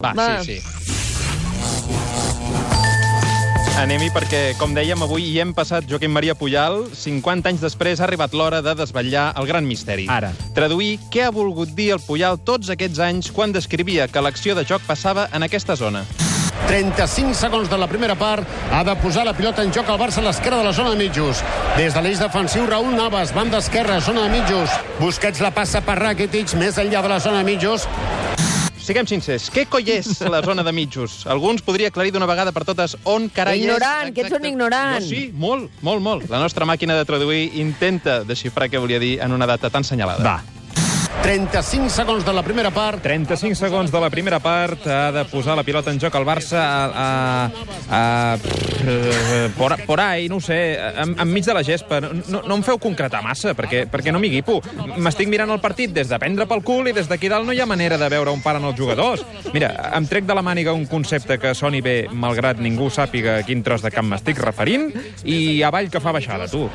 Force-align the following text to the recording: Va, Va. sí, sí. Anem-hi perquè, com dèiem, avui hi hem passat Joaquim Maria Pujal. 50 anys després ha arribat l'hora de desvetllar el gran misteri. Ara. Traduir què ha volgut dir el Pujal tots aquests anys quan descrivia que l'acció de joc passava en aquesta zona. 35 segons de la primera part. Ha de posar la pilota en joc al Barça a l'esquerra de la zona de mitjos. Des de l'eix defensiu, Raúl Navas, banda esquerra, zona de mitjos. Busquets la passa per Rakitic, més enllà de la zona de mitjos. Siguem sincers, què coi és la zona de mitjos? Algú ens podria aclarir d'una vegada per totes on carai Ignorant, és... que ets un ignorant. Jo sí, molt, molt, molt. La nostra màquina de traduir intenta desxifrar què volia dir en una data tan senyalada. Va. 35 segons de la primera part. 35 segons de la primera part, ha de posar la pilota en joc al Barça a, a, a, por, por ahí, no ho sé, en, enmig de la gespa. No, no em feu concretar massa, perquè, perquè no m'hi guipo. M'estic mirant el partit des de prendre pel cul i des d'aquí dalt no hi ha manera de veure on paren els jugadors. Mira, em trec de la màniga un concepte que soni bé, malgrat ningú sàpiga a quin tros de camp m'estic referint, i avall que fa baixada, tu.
Va, 0.00 0.12
Va. 0.14 0.44
sí, 0.44 0.60
sí. 0.60 0.62
Anem-hi 3.82 4.12
perquè, 4.14 4.52
com 4.54 4.70
dèiem, 4.70 5.00
avui 5.02 5.24
hi 5.26 5.40
hem 5.42 5.50
passat 5.56 5.88
Joaquim 5.90 6.12
Maria 6.14 6.36
Pujal. 6.38 6.84
50 6.94 7.50
anys 7.50 7.64
després 7.66 7.98
ha 7.98 8.04
arribat 8.06 8.30
l'hora 8.30 8.60
de 8.62 8.76
desvetllar 8.78 9.32
el 9.42 9.48
gran 9.50 9.66
misteri. 9.66 10.06
Ara. 10.06 10.30
Traduir 10.54 11.00
què 11.10 11.24
ha 11.26 11.32
volgut 11.34 11.74
dir 11.74 11.88
el 11.96 12.04
Pujal 12.06 12.38
tots 12.38 12.70
aquests 12.70 13.02
anys 13.02 13.32
quan 13.34 13.50
descrivia 13.50 14.06
que 14.06 14.22
l'acció 14.22 14.54
de 14.54 14.62
joc 14.62 14.86
passava 14.86 15.26
en 15.34 15.42
aquesta 15.42 15.74
zona. 15.74 16.04
35 16.68 17.34
segons 17.34 17.66
de 17.66 17.78
la 17.82 17.90
primera 17.90 18.14
part. 18.14 18.46
Ha 18.70 18.84
de 18.86 18.94
posar 19.02 19.26
la 19.26 19.34
pilota 19.34 19.66
en 19.66 19.74
joc 19.74 19.90
al 19.90 19.98
Barça 19.98 20.22
a 20.22 20.28
l'esquerra 20.28 20.62
de 20.62 20.70
la 20.70 20.76
zona 20.78 20.94
de 20.94 21.02
mitjos. 21.02 21.42
Des 21.74 21.90
de 21.90 22.06
l'eix 22.06 22.22
defensiu, 22.22 22.70
Raúl 22.70 22.94
Navas, 22.94 23.34
banda 23.34 23.58
esquerra, 23.58 23.98
zona 23.98 24.28
de 24.28 24.38
mitjos. 24.38 24.78
Busquets 25.02 25.42
la 25.42 25.50
passa 25.50 25.82
per 25.82 25.98
Rakitic, 25.98 26.54
més 26.54 26.78
enllà 26.78 27.02
de 27.02 27.16
la 27.16 27.18
zona 27.18 27.42
de 27.42 27.50
mitjos. 27.50 27.90
Siguem 28.88 29.04
sincers, 29.04 29.50
què 29.52 29.66
coi 29.68 29.84
és 29.92 30.06
la 30.32 30.38
zona 30.40 30.62
de 30.64 30.72
mitjos? 30.72 31.18
Algú 31.28 31.50
ens 31.52 31.60
podria 31.60 31.90
aclarir 31.92 32.08
d'una 32.14 32.24
vegada 32.30 32.54
per 32.56 32.62
totes 32.64 32.94
on 33.04 33.26
carai 33.28 33.60
Ignorant, 33.60 34.08
és... 34.08 34.14
que 34.16 34.24
ets 34.24 34.36
un 34.38 34.46
ignorant. 34.48 34.96
Jo 34.96 35.10
sí, 35.10 35.26
molt, 35.36 35.68
molt, 35.84 36.00
molt. 36.00 36.24
La 36.32 36.40
nostra 36.40 36.64
màquina 36.64 36.96
de 36.96 37.04
traduir 37.04 37.50
intenta 37.60 38.22
desxifrar 38.24 38.70
què 38.72 38.80
volia 38.80 39.02
dir 39.02 39.18
en 39.20 39.36
una 39.36 39.50
data 39.50 39.68
tan 39.68 39.84
senyalada. 39.84 40.24
Va. 40.24 40.57
35 41.22 41.90
segons 41.90 42.24
de 42.24 42.32
la 42.32 42.42
primera 42.42 42.70
part. 42.70 43.00
35 43.02 43.56
segons 43.58 43.90
de 43.92 44.00
la 44.00 44.08
primera 44.10 44.38
part, 44.40 44.86
ha 44.86 45.10
de 45.12 45.24
posar 45.28 45.56
la 45.58 45.64
pilota 45.66 45.90
en 45.90 45.98
joc 46.00 46.14
al 46.14 46.24
Barça 46.24 46.60
a, 46.62 46.84
a, 46.94 47.98
a, 47.98 49.48
por, 49.56 49.74
por 49.84 50.00
ahí, 50.00 50.28
no 50.28 50.36
ho 50.36 50.40
sé, 50.40 50.78
en, 50.78 51.16
enmig 51.20 51.44
de 51.44 51.54
la 51.54 51.64
gespa. 51.64 52.00
No, 52.00 52.42
no 52.42 52.58
em 52.58 52.64
feu 52.66 52.78
concretar 52.82 53.22
massa, 53.24 53.54
perquè, 53.58 53.84
perquè 53.90 54.14
no 54.14 54.22
m'hi 54.22 54.30
guipo. 54.38 54.60
M'estic 54.96 55.30
mirant 55.30 55.50
el 55.50 55.62
partit 55.64 55.92
des 55.94 56.08
de 56.08 56.20
prendre 56.22 56.46
pel 56.50 56.62
cul 56.66 56.88
i 56.88 56.96
des 56.96 57.10
d'aquí 57.10 57.30
dalt 57.32 57.48
no 57.48 57.56
hi 57.56 57.62
ha 57.62 57.68
manera 57.68 57.98
de 58.00 58.10
veure 58.12 58.32
on 58.32 58.44
paren 58.44 58.64
els 58.70 58.78
jugadors. 58.78 59.26
Mira, 59.52 59.72
em 59.98 60.06
trec 60.08 60.28
de 60.28 60.38
la 60.38 60.44
màniga 60.46 60.76
un 60.76 60.86
concepte 60.86 61.40
que 61.42 61.54
soni 61.54 61.82
bé, 61.84 61.98
malgrat 62.12 62.62
ningú 62.62 62.92
sàpiga 62.94 63.40
a 63.40 63.44
quin 63.46 63.66
tros 63.66 63.84
de 63.84 63.92
camp 63.94 64.08
m'estic 64.12 64.40
referint, 64.44 64.92
i 65.24 65.60
avall 65.66 65.90
que 65.90 66.02
fa 66.02 66.14
baixada, 66.14 66.48
tu. 66.48 66.68